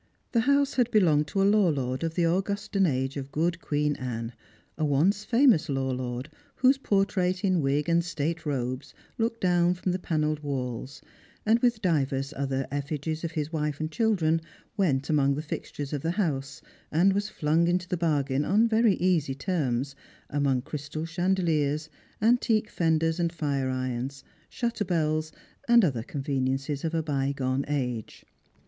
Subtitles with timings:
[0.31, 3.95] The house had belonged to a law lord of the Augustan age of good Queen
[3.97, 4.33] Anne;
[4.75, 9.91] a once famous law lord, whose portrait in wig and state robes looked down from
[9.91, 11.03] the panelled walls,
[11.45, 14.41] and with divers other effigies of his wife and ihildren
[14.75, 18.95] went among the fixtures of the house, and was flung into the bargain on very
[18.95, 19.93] easy terms,
[20.31, 21.89] among crystal chandeliers,
[22.19, 25.23] aniique fenders and fire irona, shutter bell*,
[25.67, 26.91] and other conveni Strangers and Pilgrims.
[26.91, 28.25] 353 ences of a bygone age.